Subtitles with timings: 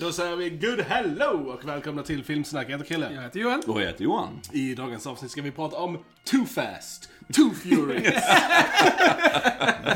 [0.00, 2.66] Då säger vi good hello och välkomna till Filmsnack.
[2.68, 3.12] Jag heter Krille.
[3.14, 3.62] Jag heter Johan.
[3.66, 4.40] Och jag heter Johan.
[4.52, 8.24] I dagens avsnitt ska vi prata om Too Fast, Too Furious.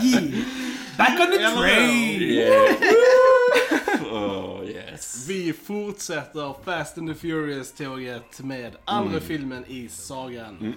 [0.02, 0.22] Yeah.
[0.98, 3.13] Back on the train!
[5.28, 9.20] Vi fortsätter Fast and the Furious-tåget med andra Mm.
[9.22, 10.74] filmen i sagan.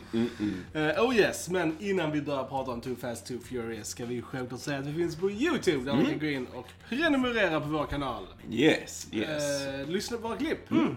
[0.73, 4.21] Eh, oh yes, men innan vi börjar prata om Too Fast, Too Furious ska vi
[4.21, 6.03] självklart säga att vi finns på YouTube där Mm.
[6.03, 8.23] ni kan gå in och prenumerera på vår kanal.
[8.51, 9.65] Yes, yes.
[9.67, 10.71] Eh, lyssna på våra klipp.
[10.71, 10.95] Mm.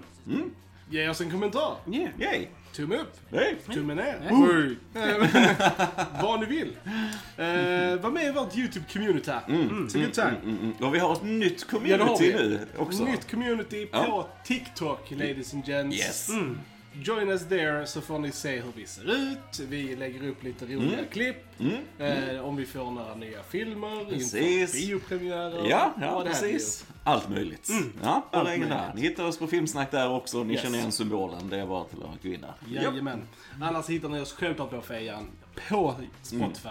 [0.91, 1.77] Ge oss en kommentar.
[1.92, 2.11] Yeah.
[2.20, 2.47] Yay.
[2.77, 3.16] Tumme upp.
[3.30, 3.55] Hey.
[3.74, 4.20] Tummen ner.
[4.30, 4.77] Nej.
[5.05, 6.77] Eh, Vad ni vill.
[7.37, 9.30] Eh, var med i vårt YouTube-community.
[9.48, 10.34] It's a good time.
[10.45, 10.73] Mm, mm.
[10.80, 12.48] Och vi har ett nytt Ja, det har community vi.
[12.48, 13.05] nu också.
[13.05, 14.28] Nytt community på Ja.
[14.45, 15.97] TikTok, ladies and gents.
[15.98, 16.31] Yes.
[16.92, 19.58] Join us there så får ni se hur vi ser ut.
[19.69, 21.05] Vi lägger upp lite roliga Mm.
[21.10, 21.36] klipp.
[21.98, 24.72] Eh, om vi får några nya filmer, Precis.
[24.72, 25.70] biopremiärer.
[25.70, 26.86] Ja, ja precis.
[27.05, 27.69] Allt möjligt.
[28.02, 28.69] Ja, Allt in där.
[28.69, 28.94] möjligt.
[28.94, 30.44] Ni hittar oss på Filmsnack där också.
[30.44, 30.62] Ni Yes.
[30.62, 31.48] känner igen symbolen.
[31.48, 32.55] Det är bara till att gå in där.
[32.82, 33.22] Jajamän.
[33.62, 35.27] Annars hittar ni oss självklart på fejan.
[35.69, 36.69] På Spotify,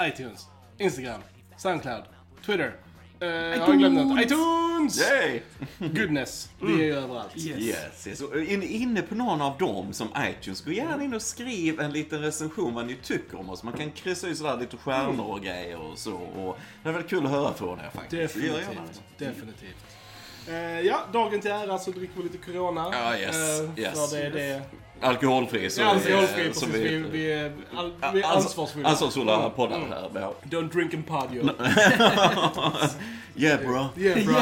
[0.00, 0.46] iTunes,
[0.78, 1.20] Instagram,
[1.56, 2.04] Soundcloud,
[2.46, 2.76] Twitter.
[3.24, 4.20] Eh, jag har glömt något.
[4.20, 5.00] iTunes!
[5.10, 5.40] Yay!
[5.78, 6.48] Goodness.
[6.60, 7.36] Vi är ju överallt.
[7.36, 7.58] Yes.
[7.58, 8.20] Yes, yes.
[8.20, 11.92] Och in, inne på någon av dem som iTunes, gå gärna in och skriv en
[11.92, 13.62] liten recension vad ni tycker om oss.
[13.62, 16.14] Man kan kryssa i sådär lite stjärnor och grejer och så.
[16.14, 18.34] Och det är väl kul att höra från er faktiskt.
[18.34, 19.00] Definitivt.
[19.18, 19.24] det.
[19.24, 19.76] Definitivt.
[20.48, 22.88] Eh, ja, dagen till ära så dricker vi lite Corona.
[22.92, 24.10] Ja, yes, Eh, yes.
[24.10, 24.62] För det är det.
[25.00, 25.70] Alkoholfri.
[25.70, 26.68] Så alkoholfri, eh, precis.
[26.68, 28.88] Vi, vi, är, all, vi är ansvarsfulla.
[28.88, 30.10] Ansvarsfulla poddar här.
[30.20, 30.34] Ja.
[30.50, 31.48] Don't drink and pod you.
[33.36, 33.86] Yeah bro.
[33.96, 34.36] Yeah, bra.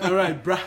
[0.00, 0.58] Alright, bra.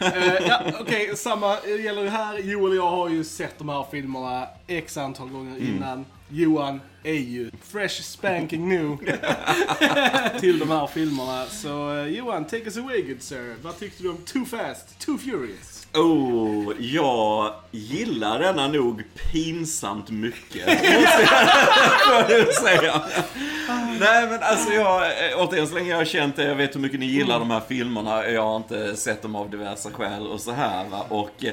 [0.00, 2.38] Eh, ja, okej, samma gäller här.
[2.38, 5.76] Joel och jag har ju sett de här filmerna x antal gånger Mm.
[5.76, 6.04] innan.
[6.28, 8.96] Johan är ju fresh spanking new
[10.40, 11.44] till de här filmerna.
[11.46, 13.54] Så eh, Johan, take us away good sir.
[13.62, 15.75] Vad tyckte du om Too Fast, Too Furious?
[15.96, 19.02] Oh, jag gillar denna nog
[19.32, 20.64] pinsamt mycket.
[22.06, 23.02] Får säga.
[24.00, 26.80] Nej men alltså jag, eh, återigen så länge jag har känt det, jag vet hur
[26.80, 28.26] mycket ni gillar de här filmerna.
[28.28, 31.04] Jag har inte sett dem av diverse skäl och så här va.
[31.08, 31.52] Och eh,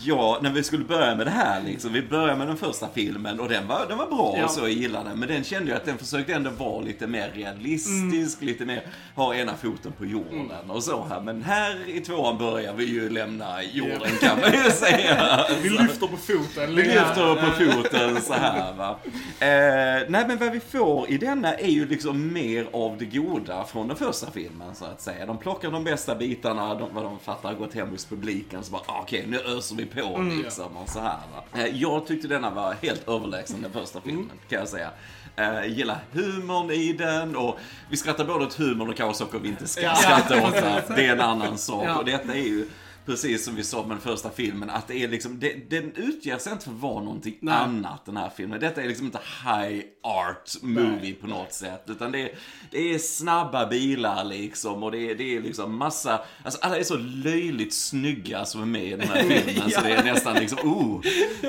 [0.00, 3.40] Ja, när vi skulle börja med det här liksom, vi började med den första filmen
[3.40, 4.44] och den var, den var bra Ja.
[4.44, 5.18] och så, jag gillade den.
[5.18, 9.34] Men den kände jag att den försökte ändå vara lite mer realistisk, lite mer, ha
[9.34, 11.20] ena foten på jorden och så här.
[11.20, 15.44] Men här i tvåan börjar vi ju lämna jorden kan man ju säga.
[15.62, 16.74] Vi lyfter på foten.
[16.76, 18.98] Vi lyfter på foten så här va.
[19.40, 23.64] Eh, nej men vad vi får i denna är ju liksom mer av det goda
[23.64, 25.26] från den första filmen så att säga.
[25.26, 28.82] De plockar de bästa bitarna, de, vad de fattar gått hem hos publiken så bara
[28.86, 31.60] ah, okej nu öser vi på liksom och så här va.
[31.62, 34.90] Eh, jag tyckte denna var helt överlägsen den första filmen kan jag säga.
[35.36, 37.58] Eh, gillar humorn i den och
[37.90, 39.94] vi skrattar både åt humorn och kanske saker vi inte ska Ja.
[39.94, 40.54] skratta åt.
[40.96, 41.84] Det är en annan sak.
[41.86, 41.96] Ja.
[41.98, 42.68] Och detta är ju
[43.06, 46.38] Precis som vi sa med den första filmen, att det är liksom, det, den utger
[46.38, 47.54] sig inte för att vara någonting Nej.
[47.54, 48.60] annat den här filmen.
[48.60, 51.84] Detta är liksom inte high art movie på något sätt.
[51.86, 52.30] Utan det är,
[52.70, 56.82] det är snabba bilar liksom och det är, det är liksom massa, alltså alla är
[56.82, 60.58] så löjligt snygga som är med i den här filmen så det är nästan liksom,
[60.58, 61.00] oh,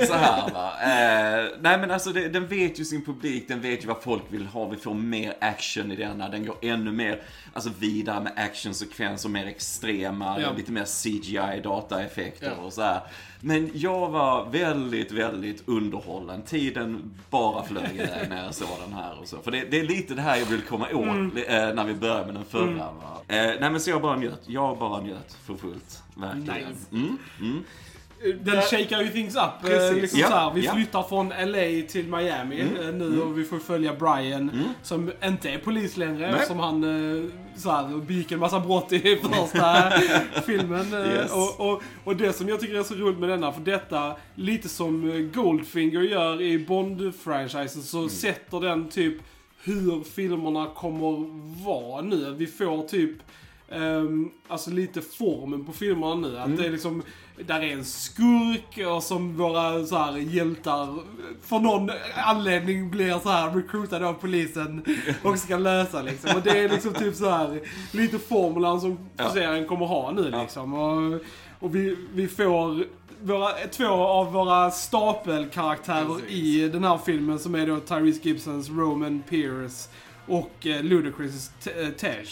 [0.07, 0.71] så här va.
[0.81, 4.23] Eh, nej men alltså det, den vet ju sin publik, den vet ju vad folk
[4.29, 4.67] vill ha.
[4.69, 7.21] Vi får mer action i denna, den går ännu mer,
[7.53, 10.53] alltså vidare med actionsekvenser, mer extrema, Ja.
[10.57, 12.63] lite mer CGI dataeffekter Ja.
[12.65, 13.01] och så här.
[13.39, 16.41] Men jag var väldigt, väldigt underhållen.
[16.41, 19.37] Tiden bara flög iväg när jag såg den här och så.
[19.41, 21.37] För det, det är lite det här jag vill komma åt Mm.
[21.37, 22.75] eh, när vi börjar med den förra.
[22.91, 23.17] Va?
[23.27, 24.41] Eh, nej men så jag bara njöt.
[24.45, 26.03] Jag bara njöt för fullt.
[26.15, 26.69] Verkligen.
[26.69, 26.85] Nice.
[26.91, 27.63] Mm, mm.
[28.41, 29.51] Den shakar ju things up.
[29.61, 29.91] Precis.
[29.91, 30.73] Eh, liksom Ja, så här, vi ja.
[30.73, 34.51] flyttar från LA till Miami eh, nu och vi får följa Brian
[34.83, 36.45] som inte är polis längre Nej.
[36.47, 39.91] som han eh, så här, begick en massa brott i första
[40.45, 40.93] filmen.
[40.93, 41.31] Yes.
[41.31, 44.69] Och, och, och det som jag tycker är så roligt med denna, för detta, lite
[44.69, 49.17] som Goldfinger gör i Bond-franchisen, så sätter den typ
[49.63, 51.25] hur filmerna kommer
[51.65, 52.33] vara nu.
[52.37, 53.11] Vi får typ
[53.75, 56.37] Um, alltså lite formen på filmerna nu.
[56.39, 57.03] Att det är liksom,
[57.45, 60.99] där är en skurk och som våra så här, hjältar
[61.41, 64.85] för någon anledning blir så här recruitade av polisen
[65.23, 66.35] och ska lösa liksom.
[66.35, 69.29] Och det är liksom typ så här lite formulan som Ja.
[69.29, 70.73] serien kommer ha nu liksom.
[70.73, 71.21] Och,
[71.59, 72.85] och vi, vi får
[73.21, 76.31] våra, två av våra stapelkaraktärer Precis.
[76.31, 79.89] i den här filmen som är då Tyrese Gibsons Roman Pierce
[80.27, 82.27] och eh, Ludacris eh, Tej.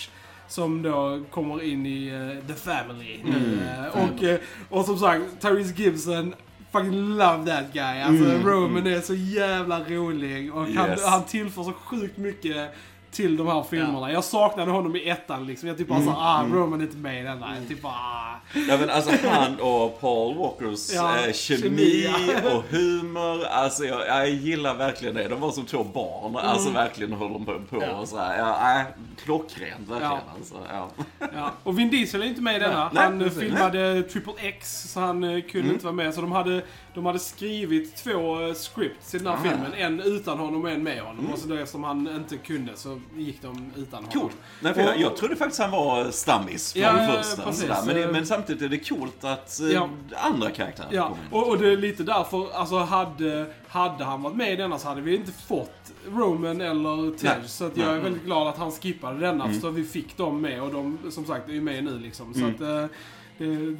[0.51, 3.59] Som då kommer in i eh, The Family nu.
[3.67, 4.39] Eh, och, eh,
[4.69, 6.33] och som sagt, Tyrese Gibson,
[6.71, 8.01] fucking love that guy.
[8.01, 11.05] Alltså Roman är så jävla rolig och han, Yes.
[11.05, 12.75] han tillför så sjukt mycket
[13.11, 14.11] till de här filmerna.
[14.11, 15.67] Jag saknade honom i ettan liksom.
[15.69, 17.55] Jag typ bara Mm, så ah, Roman är inte med i denna.
[17.59, 18.35] Jag typ bara, ah.
[18.67, 22.09] Ja men alltså han och Paul Walkers Ja, eh, kemi kemi,
[22.43, 22.55] ja.
[22.57, 23.45] och humor.
[23.45, 25.27] Alltså jag, jag gillar verkligen det.
[25.27, 26.35] De var som två barn.
[26.35, 27.89] Alltså verkligen håller de på, på Mm.
[27.89, 27.95] Ja.
[27.95, 28.37] och sådär.
[28.37, 28.85] Ja, äh,
[29.23, 30.11] klockrent verkligen.
[30.11, 30.19] Ja.
[30.35, 30.89] Alltså, ja.
[31.35, 31.51] Ja.
[31.63, 32.89] Och Vin Diesel är inte med i denna.
[32.93, 33.39] Nej, han eh, precis.
[33.41, 35.71] filmade Triple X, så han eh, kunde Mm.
[35.71, 36.13] inte vara med.
[36.13, 36.61] Så de hade,
[36.93, 39.41] de hade skrivit två eh, scripts i den här Ah.
[39.43, 39.73] filmen.
[39.73, 41.27] En utan honom och en med honom.
[41.33, 44.11] Och så då eftersom han inte kunde så gick de utan honom.
[44.11, 44.35] Coolt.
[44.59, 47.41] Nej, för jag, Och- jag trodde faktiskt han var stammis från Ja, första.
[47.41, 47.69] precis.
[47.85, 49.89] Men, det, men samtidigt är det coolt att eh, Ja.
[50.15, 54.35] andra karaktärer Ja, kommer och, och det är lite därför, alltså hade, hade han varit
[54.35, 57.29] med i denna så hade vi inte fått Roman eller Tej.
[57.39, 57.47] Nej.
[57.49, 59.61] Så att jag är väldigt glad att han skippade denna, Mm.
[59.61, 62.33] så vi fick dem med och de, som sagt, är ju med nu liksom.
[62.33, 62.55] Så Mm.
[62.55, 62.97] att eh,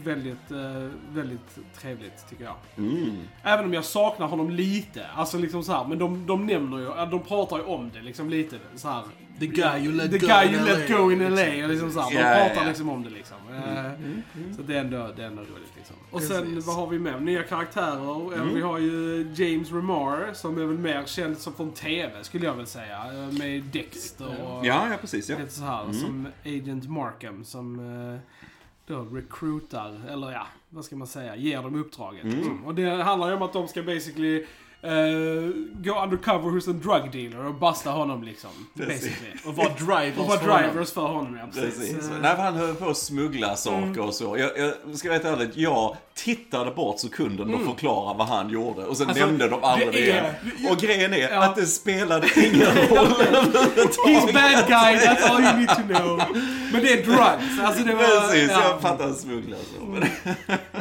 [0.03, 2.55] väldigt, eh, väldigt trevligt tycker jag.
[2.77, 3.17] Mm.
[3.43, 6.83] Även om jag saknar honom lite, alltså liksom så här, men de, de nämner ju,
[6.83, 9.03] ja, de pratar ju om det liksom lite så här.
[9.39, 11.35] The guy you let The go guy in you LA, let go in liksom.
[11.35, 11.63] LA.
[11.63, 12.67] Och liksom så här, de Ja, ja, pratar ja.
[12.67, 13.37] liksom om det liksom.
[13.53, 15.95] Eh, Så det är ändå, det är ändå roligt liksom.
[16.11, 16.67] Och sen, Precis.
[16.67, 17.23] vad har vi med?
[17.23, 18.33] Nya karaktärer.
[18.33, 18.55] Eh, Mm.
[18.55, 22.53] Vi har ju James Remar, som är väl mer känd som från TV, skulle jag
[22.55, 23.03] väl säga.
[23.39, 25.29] Med Dexter och Ja, ja precis.
[25.29, 25.35] Ja.
[25.49, 25.81] så här.
[25.83, 25.93] Mm.
[25.93, 27.79] Som Agent Markham, som
[28.91, 32.23] då recruitar, eller ja, vad ska man säga, ger dem uppdraget.
[32.23, 32.35] Mm.
[32.35, 32.65] liksom.
[32.65, 34.45] Och det handlar ju om att de ska basically
[34.81, 34.91] eh,
[35.73, 38.49] gå undercover hos en drug dealer och busta honom liksom.
[38.77, 39.03] Precis.
[39.09, 39.31] Basically.
[39.45, 40.69] Och vara drivers Och vara för honom.
[40.71, 41.79] drivers för honom, ja precis.
[41.79, 42.09] Precis.
[42.09, 44.01] Eh, Nej, för han höll på att smuggla saker Mm.
[44.01, 44.37] och så.
[44.37, 48.85] Jag, jag ska vara helt ärlig, jag tittade bort sekunden och förklarade vad han gjorde.
[48.85, 50.33] Och sen Alltså, nämnde de aldrig det är-
[50.71, 51.43] Och grejen är Ja.
[51.43, 53.07] att det spelade ingen roll
[54.07, 56.21] He's bad guy, that's all you need to know.
[56.71, 57.59] Men det är drugs.
[57.63, 58.03] Alltså det var...
[58.29, 58.61] Precis, ja.
[58.69, 59.85] jag fattar smuggla så.
[59.85, 60.07] Men,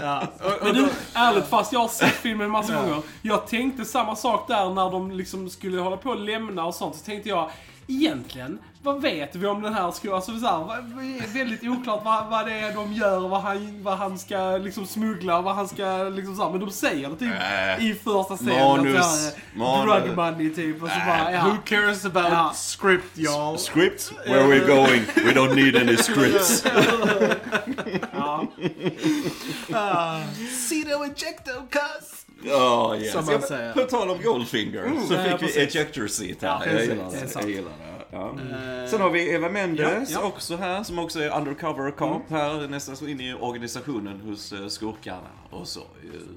[0.02, 0.22] Ja.
[0.68, 2.80] Och, du, ärligt, fast jag har sett filmen en massa Ja.
[2.82, 3.02] gånger.
[3.22, 6.96] Jag tänkte samma sak där när de liksom skulle hålla på att lämna och sånt.
[6.96, 7.50] Så tänkte jag,
[7.90, 10.16] egentligen, vad vet vi om den här skolan?
[10.16, 14.18] Alltså så här, väldigt oklart vad, vad det är de gör, vad han, vad han
[14.18, 16.50] ska liksom smuggla, vad han ska liksom så här.
[16.50, 17.32] Men de säger det typ
[17.78, 17.86] Äh.
[17.90, 18.68] i första scenen.
[18.68, 20.04] Manus, här, manus.
[20.04, 20.82] Drug money typ.
[20.82, 21.06] Och så Äh.
[21.06, 21.44] bara, ja.
[21.44, 22.52] Who cares about Ja.
[22.54, 23.56] script y'all?
[23.56, 24.12] Scripts?
[24.26, 25.02] Where are we going?
[25.16, 26.64] We don't need any scripts.
[28.12, 28.46] ja.
[30.68, 32.26] Cedo ejecto cuz!
[32.44, 33.12] Ja, yes.
[33.12, 33.72] Som man Ja, säger.
[33.72, 35.74] På tal om Goldfinger så ja, fick vi precis.
[35.74, 36.66] ejector seat Ja, här.
[36.66, 36.88] jag precis.
[36.90, 37.40] gillar Det.
[37.40, 37.89] Jag gillar det.
[38.12, 38.28] Ja.
[38.30, 40.26] Eh, Sen har vi Eva Mendes Ja, ja.
[40.26, 44.68] också här som också är undercover cop här nästan så in i organisationen hos uh,
[44.68, 45.80] skurkarna och så.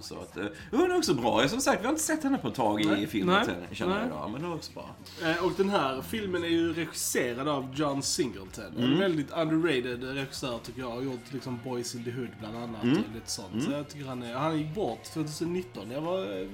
[0.02, 1.48] Så att uh, hon är också bra.
[1.48, 4.30] Som sagt, vi har inte sett henne på ett tag i filmen känner jag idag.
[4.32, 4.90] Men det är också bra.
[5.24, 8.78] Eh, Och den här filmen är ju regisserad av John Singleton.
[8.78, 10.90] En väldigt underrated regissör tycker jag.
[10.90, 13.64] Har gjort liksom Boys in the Hood bland annat och lite sånt.
[13.64, 15.92] Så jag tycker han är, han gick bort 2019.
[15.92, 16.48] Jag var, eh,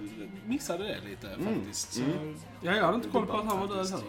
[0.45, 1.93] missade det lite faktiskt.
[1.93, 2.01] Så,
[2.61, 4.03] ja, jag hade inte koll på att han var död heller.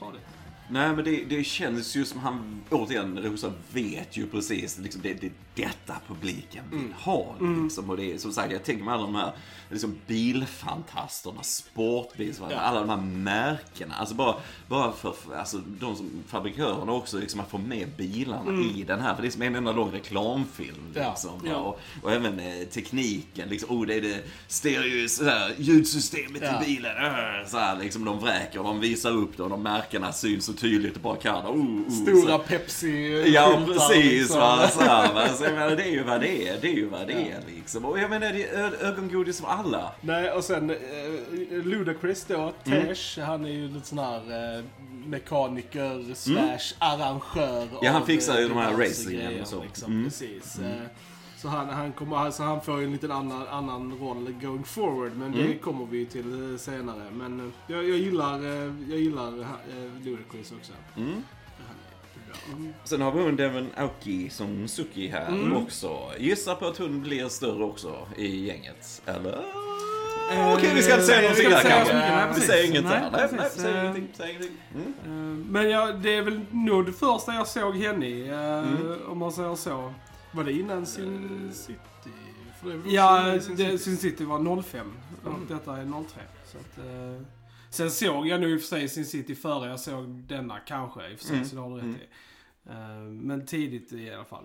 [0.00, 0.29] Så, ta det.
[0.72, 5.14] Nej, men det, det känns ju som han, återigen, regissören vet ju precis liksom, det,
[5.14, 7.34] det är detta publiken vill ha.
[7.62, 7.90] Liksom.
[7.90, 9.32] Och det är som sagt, jag tänker mig alla de här
[9.70, 13.94] liksom, bilfantasterna, sportbilsvagnar, alla de här märkena.
[13.94, 14.34] Alltså bara,
[14.68, 19.14] bara för, alltså, de som fabrikörerna också, liksom, att få med bilarna i den här.
[19.14, 20.76] För det är som en enda lång reklamfilm.
[20.94, 21.56] Ja, Liksom, ja.
[21.56, 26.62] Och, och även eh, tekniken, liksom, oh det är det stereo, sådär, ljudsystemet Ja.
[26.62, 26.96] i bilen.
[26.96, 30.52] äh, Så här, liksom, de vräker, de visar upp det och de märkena syns så
[30.60, 31.46] tydligt och bara kan.
[31.46, 34.04] Oh, oh, Stora Pepsi Ja, precis.
[34.04, 34.38] liksom.
[34.38, 34.68] Va?
[34.72, 35.28] Så här, va?
[35.28, 36.58] Så jag menar, det är ju vad det är.
[36.60, 37.84] Det är ju vad det är liksom.
[37.84, 39.92] Och jag menar, det är ögongodis för alla.
[40.00, 40.76] Nej, och sen eh,
[41.64, 44.64] Ludacris då, Tesh, han är ju lite sån här eh,
[45.06, 48.76] mekaniker slash arrangör Ja, han fixar ju eh, de här
[49.10, 49.62] grejer, och så.
[49.62, 50.04] Liksom, Mm.
[50.04, 50.58] Precis.
[50.58, 50.86] Eh,
[51.42, 55.12] Så han, han, kommer, alltså han får ju en liten annan, annan roll going forward,
[55.16, 55.58] men det Mm.
[55.58, 57.02] kommer vi till eh, senare.
[57.12, 59.30] Men eh, jag, jag gillar, eh, jag gillar
[60.04, 60.72] Ludacris också.
[60.96, 61.12] Mm.
[62.26, 62.72] Bra.
[62.84, 65.56] Sen har vi hon Devon Aoki som Suki här Mm.
[65.56, 65.98] också.
[66.18, 69.02] Gissar på att hon blir större också i gänget.
[69.06, 69.38] Eller?
[70.56, 71.94] Okej, vi ska inte säga någonting där kanske.
[71.94, 73.10] nej, Vi säger inget Nej, där.
[73.12, 73.58] Nej, nej, precis.
[73.58, 74.08] vi säger ingenting.
[74.16, 74.56] Säger ingenting.
[75.04, 75.46] Mm.
[75.50, 78.98] Men jag, det är väl nog det första jag såg henne i, Mm.
[79.08, 79.92] om man säger så.
[80.32, 81.78] Var det innan Sin City?
[82.60, 83.78] För det Ja, Sin det, City.
[83.78, 84.92] Sin City var 05
[85.24, 85.46] och Mm.
[85.48, 86.20] detta är 03.
[86.46, 87.22] Så att, eh,
[87.70, 91.08] sen såg jag nu i och för sig Sin City före jag såg denna kanske
[91.10, 91.48] i och för sig, Mm.
[91.48, 91.96] så det har du rätt Mm.
[91.96, 92.06] i.
[92.70, 94.44] Eh, men tidigt i alla fall.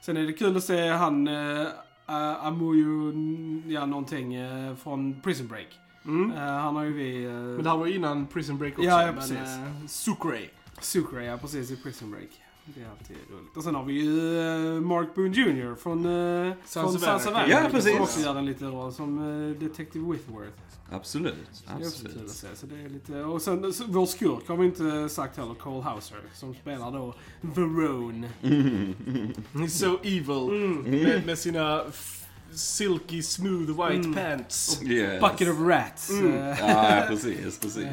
[0.00, 1.66] Sen är det kul att se han uh,
[2.46, 3.12] Amuyu,
[3.68, 5.66] ja någonting eh, från Prison Break.
[6.04, 6.32] Mm.
[6.32, 7.24] Eh, han har ju vi...
[7.24, 8.84] eh, Men det här var innan Prison Break också.
[8.84, 9.36] Ja, ja, men, precis.
[9.38, 10.40] eh, Sucre.
[10.80, 12.28] Sucre, ja precis, i Prison Break.
[12.74, 13.56] Det är alltid roligt.
[13.56, 14.38] Och sen har vi ju
[14.76, 15.74] eh, Mark Boone Jr.
[15.74, 17.50] från, uh, Sons of Anarchy.
[17.52, 17.92] Ja, precis.
[17.92, 20.52] Som också gör en liten roll som uh, Detective Withworth.
[20.90, 21.64] Absolut.
[21.66, 22.30] Absolut.
[22.30, 22.46] se.
[22.54, 25.82] Så det är lite, och sen så, vår skurk har vi inte sagt heller, Cole
[25.82, 28.28] Hauser, som spelar då Verone.
[29.52, 30.48] He's so evil.
[30.64, 30.82] Mm.
[30.82, 31.82] Med, med sina
[32.50, 34.14] silky smooth white Mm.
[34.14, 34.82] pants.
[34.82, 35.20] Yes.
[35.20, 36.10] Bucket of rats.
[36.10, 37.84] eh, Ja, precis, precis.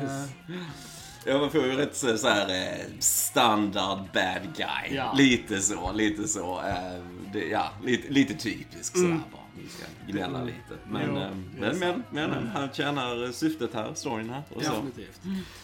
[1.25, 4.95] Ja, man får ju rätt så så här eh, standard bad guy.
[4.95, 5.13] Ja.
[5.17, 6.59] Lite så, lite så.
[6.59, 7.01] eh,
[7.33, 9.42] Det, ja, lite, lite typisk sådär bara.
[9.61, 10.57] Vi ska gnälla lite.
[10.89, 11.27] Men, Jo, eh,
[11.59, 14.41] men, men, men, han tjänar syftet här, storyn här.
[14.55, 14.71] Och så.
[14.71, 15.19] Definitivt.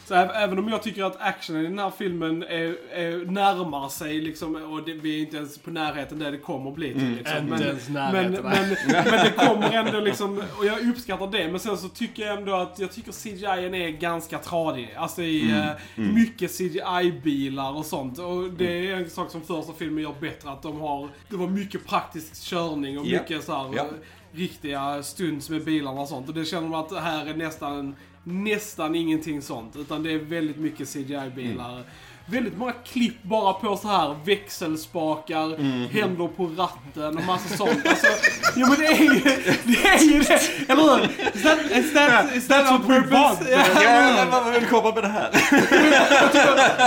[0.05, 3.89] Så äv- även om jag tycker att actionen i den här filmen är, är närmar
[3.89, 7.09] sig liksom, och det, vi är inte ens på närheten där det kommer bli till.
[7.15, 7.37] Liksom.
[7.37, 8.43] Inte Men, ens men, närheten.
[8.43, 11.47] men, men det kommer ändå liksom, och jag uppskattar det.
[11.51, 13.45] Men sen så tycker jag ändå att, jag tycker CGI
[13.85, 14.93] är ganska tradig.
[14.97, 18.19] Alltså i eh, mycket CGI-bilar och sånt.
[18.19, 21.47] Och det är en sak som första filmen gör bättre, att de har, det var
[21.47, 23.19] mycket praktisk körning och Ja.
[23.21, 23.97] mycket så här, Ja.
[24.31, 26.27] riktiga stunds med bilarna och sånt.
[26.27, 29.75] Och det känner man att här är nästan, nästan ingenting sånt.
[29.75, 31.83] Utan det är väldigt mycket CGI-bilar.
[32.31, 35.57] Väldigt många klipp bara på så här växelspakar,
[35.93, 37.87] händer på ratten och massa sånt.
[37.87, 38.07] Alltså,
[38.55, 39.19] jo men det är ju
[39.63, 41.05] det, är ju det eller hur?
[41.35, 43.51] Is that, is that, is that on purpose?
[43.51, 43.83] Ja.
[43.83, 45.29] Ja, vad vill du komma med det här?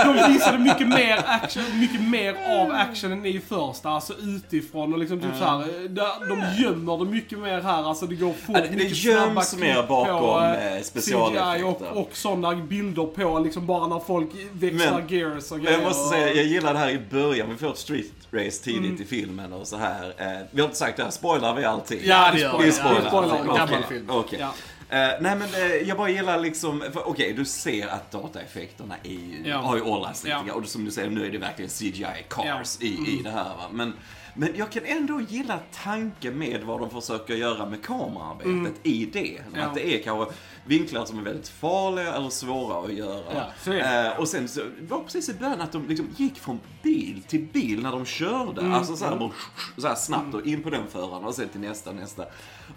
[0.05, 5.19] De visade mycket mer action, mycket mer av actionen i första, alltså utifrån och liksom
[5.19, 8.83] typ så här, där- de gömmer det mycket mer här, alltså det går fort, det-
[8.83, 11.65] göms mer bakom, eh, CGI specialeffekter.
[11.91, 15.79] och, och sådana bilder på liksom bara när folk växlar Men- gears och Men grejer.
[15.79, 17.49] jag måste säga, jag gillar det här i början.
[17.49, 19.01] Vi får ett street race tidigt Mm.
[19.01, 20.13] i filmen och så här.
[20.17, 21.99] Eh, vi har inte sagt det här, spoilar vi alltid?
[22.05, 22.65] Ja, det gör vi.
[22.65, 22.71] vi.
[22.71, 23.01] spoilar.
[23.01, 23.35] Vi spoilar.
[23.35, 24.09] Okej, Gammal film.
[24.09, 24.39] Okej.
[24.41, 24.53] Ja.
[24.89, 29.43] Eh, nej men eh, jag bara gillar liksom, okej du ser att dataeffekterna är ju,
[29.45, 29.57] Ja.
[29.57, 30.53] har ju åldrats lite Ja.
[30.53, 33.23] Och som du säger, nu är det verkligen CGI cars i, i Mm.
[33.23, 33.65] det här va.
[33.71, 33.93] Men,
[34.33, 39.37] men jag kan ändå gilla tanken med vad de försöker göra med kameraarbetet i det.
[39.37, 39.59] Mm.
[39.59, 39.61] Ja.
[39.65, 40.33] Att det är kanske
[40.65, 43.23] vinklar som är väldigt farliga eller svåra att göra.
[43.35, 44.07] Ja, det.
[44.13, 47.23] Eh, och sen så var det precis i början att de liksom gick från bil
[47.27, 48.61] till bil när de körde.
[48.61, 48.73] Mm.
[48.73, 49.31] Alltså så här, bara,
[49.77, 52.25] så här snabbt och in på den föraren och sen till nästa, nästa.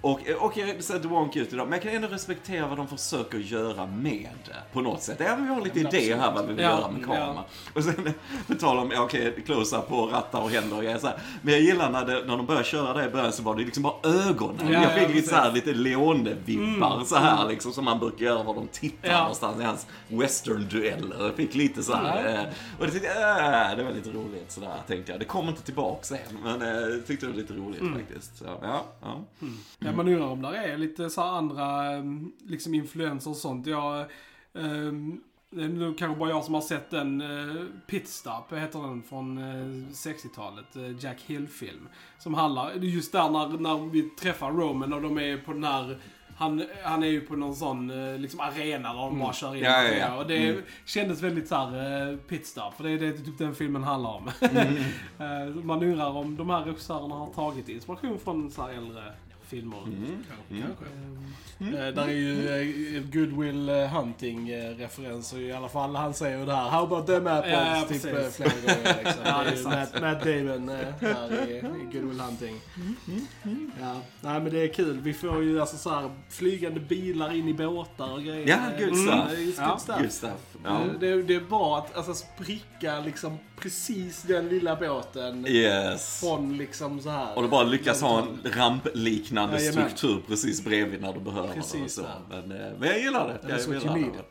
[0.00, 2.88] Och, och jag ser inte wonky ut idag, men jag kan ändå respektera vad de
[2.88, 5.20] försöker göra med det på något sätt.
[5.20, 7.06] Även vi har lite idéer här vad vi vill Ja, göra med ja.
[7.06, 7.44] kameran.
[7.74, 8.14] Och sen
[8.46, 11.18] på tal om, ja, okej, close på rattar och händer och grejer så här.
[11.42, 13.64] Men jag gillar när, det, när de börjar köra det i början så var det
[13.64, 14.72] liksom bara ögonen.
[14.72, 18.24] Ja, jag fick ja, lite så här, lite Leone-vibbar så här liksom som man brukar
[18.24, 19.18] göra var de tittar Ja.
[19.20, 21.32] någonstans i hans western-dueller.
[21.36, 22.44] Fick lite så här, eh,
[22.80, 25.20] och det tyckte jag, äh, det var lite roligt sådär tänkte jag.
[25.20, 27.94] Det kommer inte tillbaka sen, men eh, jag tyckte det var lite roligt Mm.
[27.94, 28.36] faktiskt.
[28.38, 29.24] Så, ja, ja.
[29.78, 33.66] Ja, man undrar om det är lite så här andra um, liksom influenser och sånt.
[33.66, 34.06] Jag,
[34.52, 39.02] um, det är nog kanske bara jag som har sett den uh, Pitstop, heter den,
[39.02, 40.76] från eh, 60-talet.
[40.76, 41.88] eh, Jack Hill-film.
[42.18, 45.98] Som handlar, just där när, när vi träffar Roman och de är på den här
[46.36, 49.64] han, han är ju på någon sån eh, liksom arena där de bara kör in.
[49.64, 50.24] Ja, ja, och ja.
[50.24, 50.50] det.
[50.50, 54.10] Och det kändes väldigt såhär uh, pitstop, för det är det typ den filmen handlar
[54.10, 54.30] om.
[55.18, 59.02] Eh, man undrar om de här regissörerna har tagit inspiration från så äldre
[59.48, 59.78] filmer.
[60.48, 60.84] Kanske.
[60.84, 61.00] Eh,
[61.60, 62.48] Eh, där är ju
[62.96, 65.96] eh, Goodwill eh, Hunting-referenser i alla fall.
[65.96, 67.52] Han säger ju det här, How about them apples?
[67.52, 69.22] Ja, ja, typ eh, flera gånger liksom.
[69.24, 69.64] Ja, det är.
[69.64, 71.60] Matt, Matt Damon eh, här i, i
[71.92, 72.60] Goodwill Hunting.
[73.80, 75.00] Ja, nej men det är kul.
[75.00, 78.48] Vi får ju alltså så här flygande bilar in i båtar och grejer.
[78.48, 79.58] Ja, good Mm, stuff.
[79.58, 79.98] Ja, good stuff.
[80.00, 80.55] Good stuff.
[80.64, 80.80] Ja.
[80.82, 86.20] Eh, Det, det är bra att alltså, spricka liksom precis den lilla båten Yes.
[86.20, 87.36] från liksom så här.
[87.36, 89.88] Och du bara lyckas ha en rampliknande Jajamän.
[89.90, 92.20] struktur precis bredvid när du behöver det Precis där.
[92.30, 93.48] Men, eh, men jag gillar det.
[93.50, 94.22] Jag gillar det.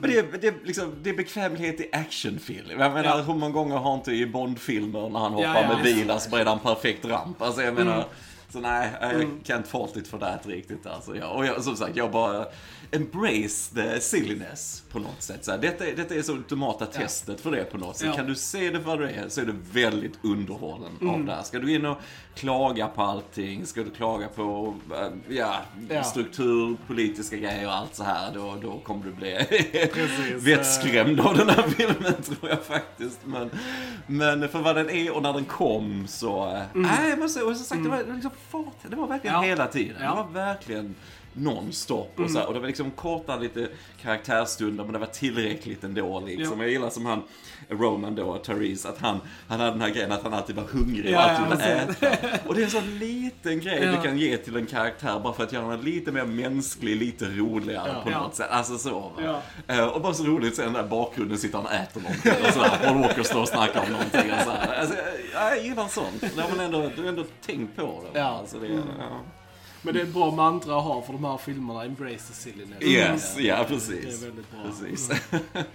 [0.00, 2.66] Men det är, det, liksom, det är bekvämlighet i actionfilm.
[2.80, 3.22] Jag menar, Ja.
[3.22, 5.74] hur många gånger har inte i Bond-filmer när han hoppar Ja, ja.
[5.74, 7.42] med bilar så bredvid en perfekt ramp.
[7.42, 8.06] Alltså jag menar, Mm.
[8.52, 9.12] så nej, jag
[9.44, 10.86] can't fault it for that riktigt.
[10.86, 12.46] Alltså, jag, och jag, som sagt, jag bara
[12.92, 15.44] embrace the silliness på något sätt.
[15.44, 18.06] Så här, detta, är- detta är så ultimata testet för det på något sätt.
[18.06, 18.14] Ja.
[18.16, 21.14] Kan du se det vad det är så är du väldigt underhållen Mm.
[21.14, 21.42] av det här.
[21.42, 21.98] Ska du in och
[22.34, 25.56] klaga på allting, ska du klaga på äh, ja,
[25.88, 26.02] Ja.
[26.04, 29.38] struktur, politiska grejer och allt så här, då, då kommer du bli
[30.38, 33.20] vettskrämd av den här filmen tror jag faktiskt.
[33.24, 33.50] Men,
[34.06, 37.56] men för vad den är och när den kom så, äh, nej men så, och
[37.56, 39.48] som sagt det var det var liksom fart, det var verkligen Mm.
[39.48, 39.54] Ja.
[39.56, 39.96] hela tiden.
[40.00, 40.12] Ja.
[40.12, 40.16] Mm.
[40.32, 40.94] Det var verkligen
[41.34, 43.68] nonstop och så här, och det var liksom korta lite
[44.02, 46.58] karaktärstunder men det var tillräckligt ändå liksom.
[46.58, 46.64] Ja.
[46.64, 47.22] Jag gillar som han,
[47.68, 51.14] Roman då, Therese, att han, han hade den här grejen att han alltid var hungrig
[51.14, 52.48] och alltid ville äta.
[52.48, 53.90] Och det är en sån liten grej Ja.
[53.96, 57.24] du kan ge till en karaktär bara för att göra den lite mer mänsklig, lite
[57.24, 58.02] roligare Ja.
[58.04, 58.50] på något sätt.
[58.50, 58.98] Alltså så.
[59.16, 59.42] va.
[59.68, 62.78] Eh, Och bara så roligt sen där bakgrunden sitter han och äter någonting och sådär.
[62.84, 64.76] Paul Walker står och snackar om någonting och sådär.
[64.80, 64.96] Alltså,
[65.34, 66.22] jag, jag gillar sånt.
[66.36, 68.18] Har man ändå, du ändå tänkt på det.
[68.18, 68.24] Ja.
[68.26, 68.80] Alltså, det ja.
[69.84, 72.82] Men det är ett bra mantra att ha för de här filmerna, Embrace the silliness.
[72.82, 74.22] Yes, ja Det precis.
[74.22, 74.60] är väldigt bra.
[74.64, 75.10] Precis.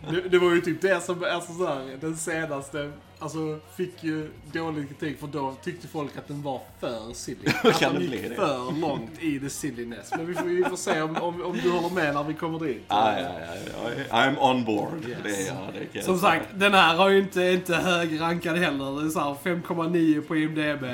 [0.10, 4.32] Det, det var ju typ det som, alltså så här, den senaste, alltså fick ju
[4.52, 7.50] dålig kritik för då tyckte folk att den var för silly.
[7.64, 8.36] Att den det gick det?
[8.36, 10.12] för långt i the silliness.
[10.18, 12.60] Men vi får, vi får se om, om, om du håller med när vi kommer
[12.60, 12.84] dit.
[12.88, 14.16] Ja, ja, ja, ja.
[14.16, 15.06] I'm on board.
[15.08, 15.18] Yes.
[15.24, 15.88] Det jag.
[15.94, 19.02] Det Som sagt, den här har ju inte, inte hög rankad heller.
[19.02, 20.86] Det är så här 5,9 på IMDB.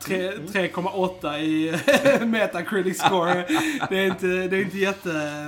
[0.00, 1.72] Tre- 3,8 i
[2.26, 3.46] Metacritic score.
[3.88, 5.42] Det är inte, det är inte jätte,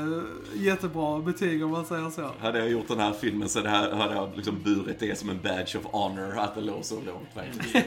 [0.55, 2.31] jättebra betyg om man säger så.
[2.41, 5.31] Hade jag gjort den här filmen så det här, hade jag liksom burit det som
[5.31, 7.87] en badge of honor att det låg så långt faktiskt.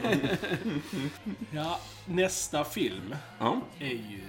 [1.50, 3.60] Ja, nästa film Ja.
[3.78, 4.20] är ju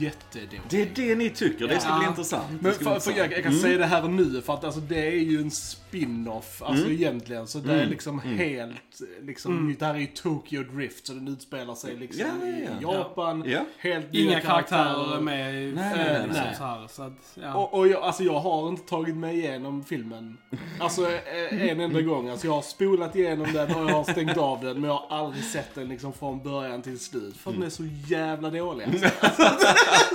[0.00, 0.60] jättedålig.
[0.70, 1.98] Det är det ni tycker, det ska Ja.
[1.98, 2.46] bli intressant.
[2.62, 3.32] Men för, för jag, intressant.
[3.32, 6.84] jag kan säga det här nu för att alltså, det är ju en spin-off, alltså
[6.84, 6.96] Mm.
[6.96, 7.46] egentligen.
[7.46, 9.78] Så det är liksom helt, liksom, nytt.
[9.80, 12.92] det här är ju Tokyo Drift så den utspelar sig liksom Ja, ja, ja.
[12.92, 13.44] i Japan.
[13.46, 13.64] Ja.
[13.78, 16.54] Helt nya Inga karaktärer är med i Nej, nej, nej, liksom nej.
[16.56, 16.86] så här.
[16.88, 17.54] Så att, ja.
[17.54, 20.38] Och, och jag, alltså jag har inte tagit mig igenom filmen.
[20.80, 22.28] Alltså eh, en enda gång.
[22.28, 24.80] Alltså jag har spolat igenom den och jag har stängt av den.
[24.80, 27.36] Men jag har aldrig sett den liksom från början till slut.
[27.36, 28.84] För den är så jävla dålig.
[28.84, 29.08] Alltså.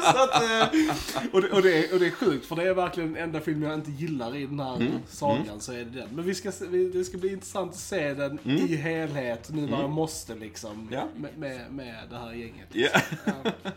[0.02, 0.68] så att, eh,
[1.34, 3.42] och, det, och, det är, och det är sjukt för det är verkligen den enda
[3.42, 5.60] film jag inte gillar i den här sagan.
[5.60, 6.10] Så är det den.
[6.12, 6.52] Men vi ska,
[6.94, 10.90] det ska bli intressant att se den i helhet nu när jag måste liksom.
[10.92, 11.04] Ja.
[11.26, 12.68] Med, med, med det här gänget.
[12.72, 12.90] Ja.
[13.26, 13.34] Ja.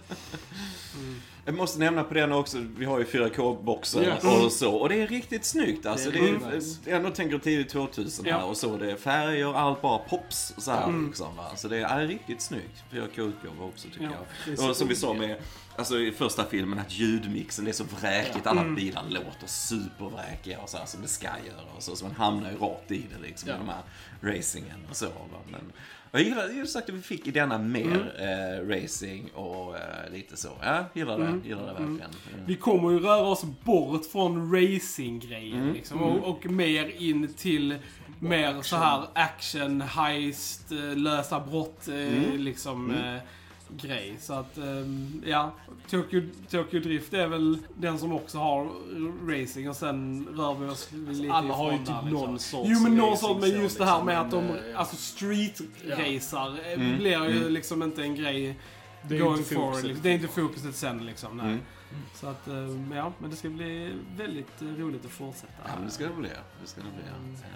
[1.45, 4.25] Jag måste nämna på den också, vi har ju 4K-boxen Yes.
[4.25, 4.75] och så.
[4.75, 6.11] Och det är riktigt snyggt alltså.
[6.11, 6.79] Det Det är är, nice.
[6.85, 8.45] jag ändå tänker tidigt 2000 här Ja.
[8.45, 8.77] och så.
[8.77, 11.57] Det är färger, allt bara pops så här liksom va.
[11.57, 12.85] Så det är riktigt snyggt.
[12.91, 14.11] 4K-utgåva också tycker Ja,
[14.45, 14.71] det är jag.
[14.71, 15.37] Och som vi sa med,
[15.77, 18.47] alltså i första filmen att ljudmixen det är så vräkigt.
[18.47, 21.97] Alla bilar låter supervräkiga och så här som det ska göra och så.
[21.97, 23.55] Så man hamnar ju rakt i det liksom Ja.
[23.55, 23.83] i de här
[24.37, 25.07] racingen och så.
[25.07, 25.39] Va?
[25.51, 25.73] Men,
[26.13, 30.37] jag gillar, gillar sagt att vi fick i denna mer eh, racing och eh, lite
[30.37, 30.49] så.
[30.63, 31.49] Ja, gillar det.
[31.49, 32.01] Gillar det verkligen.
[32.35, 32.47] Mm.
[32.47, 35.73] Vi kommer ju röra oss bort från racing-grejen Mm.
[35.75, 37.75] liksom, och, och mer in till
[38.21, 42.37] mer så här action, heist, eh, lösa brott, eh, Mm.
[42.41, 43.17] liksom eh,
[43.83, 44.17] grej.
[44.21, 45.53] Så att, ehm, ja.
[45.91, 48.69] Tokyo, Tokyo Drift är väl den som också har
[49.31, 52.11] racing och sen rör vi oss lite Alla har ju typ där, liksom.
[52.11, 54.71] någon sorts Jo men någon sorts, men just det här liksom, med att de, men,
[54.73, 56.99] eh, alltså street-racar eh, Mm.
[56.99, 58.59] blir ju liksom inte en grej
[59.09, 59.67] Det är going inte forward.
[59.71, 59.87] fokuset.
[59.89, 60.03] Liksom.
[60.03, 61.37] Det är inte fokuset sen liksom.
[61.37, 61.47] Nej.
[61.47, 61.59] Mm.
[62.15, 62.55] Så att, eh,
[62.97, 65.53] ja, men det ska bli väldigt eh, roligt att fortsätta.
[65.65, 66.29] Ja, men det ska det bli.
[66.63, 67.03] Det ska det bli.
[67.43, 67.49] Ja.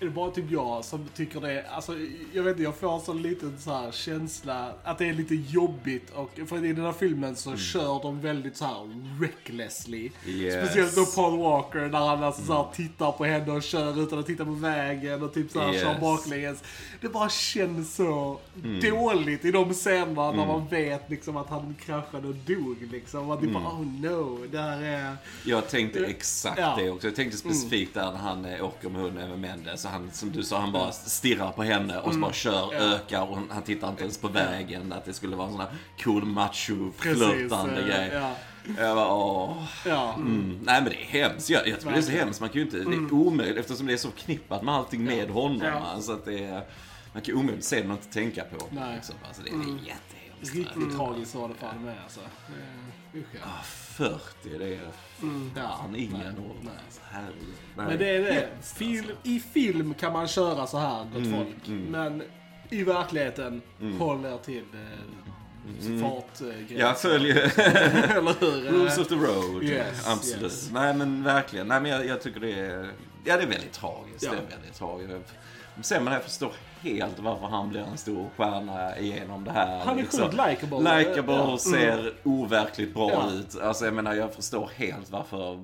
[0.00, 1.66] Är det bara typ jag som tycker det?
[1.70, 1.92] Alltså,
[2.32, 5.34] jag vet inte, jag får en sån liten så här känsla att det är lite
[5.34, 6.10] jobbigt.
[6.10, 10.10] Och, för i den här filmen så kör de väldigt så här recklessly.
[10.26, 10.54] Yes.
[10.66, 14.18] Speciellt då Paul Walker när han alltså så här tittar på henne och kör utan
[14.18, 16.00] att titta på vägen och typ så här kör Yes.
[16.00, 16.62] baklänges.
[17.00, 18.38] Det bara känns så
[18.82, 23.30] dåligt i de scenerna när man vet liksom att han kraschade och dog liksom.
[23.30, 25.16] Att det bara, oh no, det här är...
[25.44, 26.74] Jag tänkte exakt Ja.
[26.78, 27.06] det också.
[27.06, 29.82] Jag tänkte specifikt där när han eh, åker med hunden över Mendes.
[29.82, 32.78] Så han, som du sa, han bara stirrar på henne och så bara kör, Ja.
[32.78, 34.92] ökar och han tittar inte ens på vägen.
[34.92, 35.70] Att det skulle vara en sån här
[36.04, 38.10] cool macho Precis, flörtande eh, grej.
[38.12, 38.34] Ja,
[38.78, 39.64] Jag bara, åh.
[39.86, 40.14] ja.
[40.14, 40.58] Mm.
[40.62, 41.50] Nej men det är hemskt.
[41.50, 42.40] Jag, jag tycker det är så hemskt.
[42.40, 45.30] Man kan ju inte, det är omöjligt eftersom det är så förknippat med allting med
[45.30, 45.62] honom.
[45.94, 46.00] Ja.
[46.00, 46.64] Så att det är,
[47.12, 48.66] man kan ju omöjligt se det och inte tänka på.
[48.70, 48.94] Nej.
[48.94, 49.14] Liksom.
[49.28, 50.21] Alltså, det är jättehemskt.
[50.42, 52.20] Riktigt tragiskt var det fan med alltså.
[53.12, 53.40] Ja.
[53.44, 54.80] Ah, 40, det är
[55.54, 56.18] fan ingen.
[56.20, 56.72] Nej.
[56.86, 57.54] Alltså, herregud.
[57.76, 57.86] Nej.
[57.86, 58.48] Men det är det.
[58.62, 59.14] Film, alltså.
[59.28, 61.68] I film kan man köra så här gott Mm, folk.
[61.68, 61.82] mm.
[61.84, 62.22] Men
[62.70, 63.62] i verkligheten,
[63.98, 66.78] håll er till eh, fartgränser.
[66.78, 67.36] Jag följer
[68.18, 68.70] Eller hur?
[68.70, 69.62] Rules of the road.
[69.62, 70.42] Yes, Absolut.
[70.42, 70.70] yes.
[70.72, 71.66] Nej men verkligen.
[71.68, 72.90] Nej men jag, jag tycker det är...
[73.24, 74.22] Ja det är väldigt tragiskt.
[74.22, 74.30] Ja.
[74.30, 75.12] Det är väldigt tragiskt.
[75.82, 79.78] Sen men jag förstår helt varför han blir en stor stjärna igenom det här.
[79.78, 80.20] Han är liksom.
[80.20, 80.98] sjukt likeable.
[80.98, 81.58] Likeable, Ja.
[81.58, 83.30] ser overkligt bra Ja.
[83.30, 83.60] ut.
[83.60, 85.58] Alltså jag menar jag förstår helt varför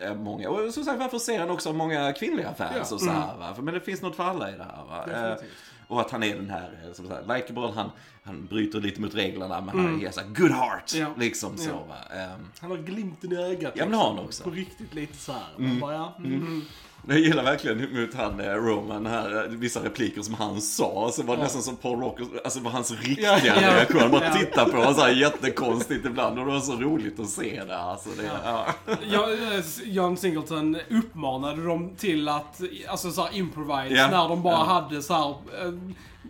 [0.00, 2.76] eh, Många, och som sagt varför ser han också många kvinnliga fans Ja.
[2.80, 2.80] Mm.
[2.94, 3.54] och så här, va?
[3.54, 5.00] För, Men det finns något för alla i det här va?
[5.02, 5.50] Eh, Definitivt.
[5.88, 7.90] Och att han är den här, eh, som sagt, likeable, han,
[8.22, 10.94] han bryter lite mot reglerna men han är så här, good heart.
[10.94, 11.06] Ja.
[11.16, 11.82] Liksom så Ja.
[11.88, 12.16] va.
[12.16, 13.72] Ehm, Han har glimten i ögat.
[13.76, 14.44] Ja, men har han också.
[14.44, 15.42] På riktigt lite så här.
[15.56, 16.14] Man bara, ja.
[16.18, 16.62] Mm.
[17.08, 21.10] Jag gillar verkligen mot han eh, Roman här, eh, vissa repliker som han sa.
[21.12, 23.54] Så var det nästan som Paul Walker, alltså var hans riktiga Ja.
[23.76, 24.00] reaktion.
[24.00, 24.32] Han bara Ja.
[24.34, 26.38] titta på honom så här jättekonstigt ibland.
[26.38, 27.78] Och det var så roligt att se det.
[27.78, 28.66] Alltså, det ja.
[29.12, 34.08] Ja, eh, John Singleton uppmanade dem till att alltså, så här, improvise Ja.
[34.10, 34.64] när de bara Ja.
[34.64, 35.72] hade så här, eh,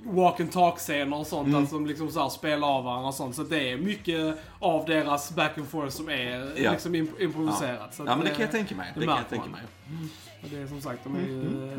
[0.05, 1.49] walk and talk-scener och sånt.
[1.49, 1.61] Mm.
[1.61, 3.35] Alltså de liksom så här spelar av varandra och sånt.
[3.35, 6.73] Så det är mycket av deras back and forth som är Ja.
[6.73, 7.95] liksom imp- improviserat.
[7.99, 8.93] Ja, att men det kan jag tänka mig.
[8.95, 9.61] det Det kan jag tänka mig.
[10.43, 11.41] Och det är som sagt, de är ju...
[11.41, 11.71] Mm.
[11.71, 11.79] eh,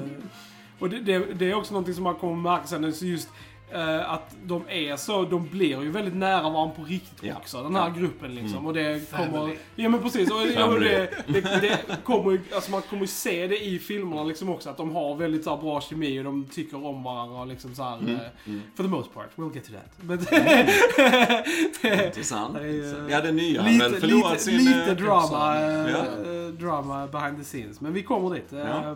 [0.80, 3.30] Och det, det, det är också någonting som man kommer märka sen, just
[3.72, 7.36] eh, att de är så, de blir ju väldigt nära varandra på riktigt Ja.
[7.38, 7.88] också, den här Ja.
[7.88, 8.00] Mm.
[8.02, 8.66] gruppen liksom.
[8.68, 9.32] Och det kommer...
[9.32, 9.56] Family.
[9.76, 13.08] Ja men precis, och, ja, och det, det, det kommer ju, alltså man kommer ju
[13.08, 16.24] se det i filmerna liksom också, att de har väldigt så här, bra kemi och
[16.24, 18.16] de tycker om varandra och liksom så här, Mm.
[18.16, 18.22] eh,
[18.76, 19.92] For the most part, we'll get to that.
[20.02, 20.20] Men,
[22.06, 22.54] Intressant.
[22.54, 24.56] Det är ju- Ja, den nya har väl lite, förlorat lite, sin...
[24.58, 25.56] lite eh, drama,
[25.90, 26.04] Ja.
[26.60, 27.82] drama behind the scenes.
[27.82, 28.48] Men vi kommer dit.
[28.52, 28.96] Ja.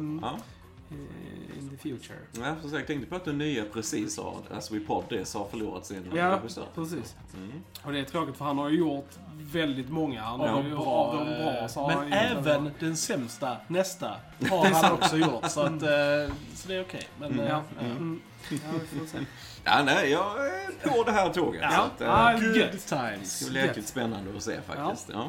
[1.86, 2.18] Eh, future.
[2.32, 5.48] Ja, för jag tänkte på att den nya precis har, alltså i podd, det har
[5.48, 6.66] förlorat sin Ja, regissör.
[6.76, 7.16] precis.
[7.34, 7.52] Mm.
[7.84, 9.10] Och det är tråkigt för han har ju gjort
[9.52, 10.22] väldigt många.
[10.22, 12.74] Han Ja, av de bra så har han Men gjort en även bra.
[12.80, 14.08] den sämsta, nästa,
[14.50, 15.50] har han också gjort.
[15.52, 17.08] Så, att, eh, så det är okej.
[17.20, 17.62] Men, eh, Ja.
[17.80, 17.86] ja.
[17.86, 18.22] Mm.
[18.50, 18.58] Ja,
[19.00, 19.18] får se.
[19.64, 21.62] Ja, nej, jag är på det här tåget.
[21.64, 21.72] Ja.
[21.72, 22.72] Så att, eh, Ja, Good gött.
[22.72, 23.40] det times.
[23.40, 25.10] ska bli jäkligt spännande att se faktiskt.
[25.14, 25.28] Ja.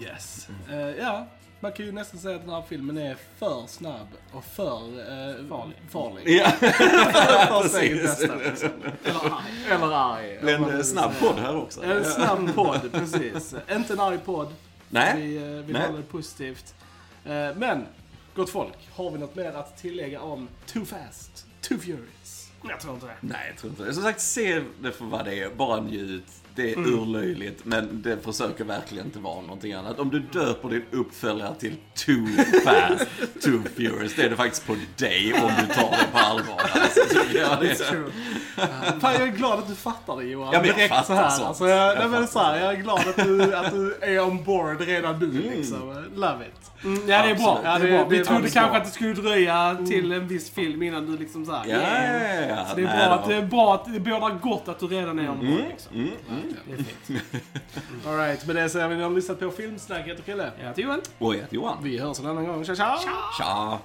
[0.00, 0.48] Yes.
[0.70, 1.26] Eh, ja,
[1.60, 5.48] man kan ju nästan säga att den här filmen är för snabb och för uh,
[5.48, 5.76] Farlig.
[5.90, 6.28] farlig.
[6.28, 8.02] Ja, för precis.
[8.02, 8.34] bästa.
[8.34, 8.68] liksom.
[9.04, 9.70] Eller arg.
[9.70, 10.38] Eller arg.
[10.42, 11.84] Blir man en snabb podd här också.
[11.84, 13.54] En snabb podd, precis.
[13.72, 14.54] Inte en arg podd.
[14.88, 15.20] Nej.
[15.20, 15.82] Vi, eh, vi Nej.
[15.86, 16.74] håller det positivt.
[17.24, 17.86] Eh, men,
[18.34, 22.39] gott folk, har vi något mer att tillägga om Too Fast, Too Furious?
[22.68, 23.12] Jag tror inte det.
[23.20, 23.94] Nej, jag tror inte det.
[23.94, 25.50] Som sagt, se det för vad det är.
[25.50, 26.24] Bara njut.
[26.54, 26.94] Det är Mm.
[26.98, 29.98] urlöjligt, men det försöker verkligen inte vara någonting annat.
[29.98, 32.26] Om du döper din uppföljare till Too
[32.64, 33.06] Fast,
[33.44, 36.60] Too Furious, det är det faktiskt på dig om du tar det på allvar.
[37.50, 37.84] Alltså.
[39.00, 40.50] Fan, jag är glad att du fattar det Johan.
[40.52, 41.30] Ja, men jag Direkt fattar så här.
[41.30, 41.48] sånt.
[41.48, 44.20] Alltså, jag, Jag nej, men så här, jag är glad att du, att du är
[44.20, 46.04] on board redan nu liksom.
[46.14, 46.84] Love it.
[46.84, 47.60] Mm, ja, det är bra.
[47.64, 48.08] Ja, Det är det bra.
[48.08, 48.76] Vi Det är trodde kanske bra.
[48.80, 51.64] att det skulle dröja till en viss film innan du liksom såhär...
[51.68, 52.66] Ja, ja.
[52.66, 54.86] Så det är, Nej bra att, det är bra att det bådar gott att du
[54.86, 55.68] redan är on board.
[55.68, 55.96] Liksom.
[55.96, 56.54] Mm, mm.
[56.66, 57.22] Det är fint.
[58.06, 60.50] Alright, med det säger vi att ni har lyssnat på Filmsnacket och Krille.
[60.64, 61.00] Ja, till Johan.
[61.18, 61.76] Och jag heter Johan.
[61.82, 62.64] Vi hörs en annan gång.
[62.64, 62.98] Tja tja!
[63.38, 63.78] Tja!